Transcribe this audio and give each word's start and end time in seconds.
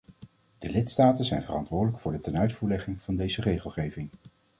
De 0.59 0.69
lidstaten 0.69 1.25
zijn 1.25 1.43
verantwoordelijk 1.43 1.99
voor 1.99 2.11
de 2.11 2.19
tenuitvoerlegging 2.19 3.01
van 3.01 3.15
deze 3.15 3.41
regelgeving. 3.41 4.09